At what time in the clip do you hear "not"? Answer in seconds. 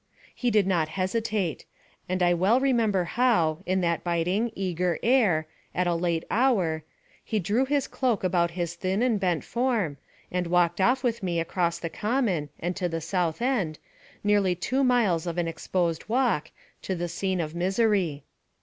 0.65-0.89